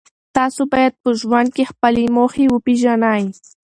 [0.35, 3.23] تاسو باید په ژوند کې خپلې موخې وپېژنئ.